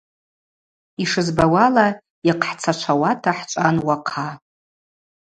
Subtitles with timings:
[1.01, 1.87] Йшызбауала,
[2.27, 4.27] йахъхӏцачвауата хӏчӏван уахъа.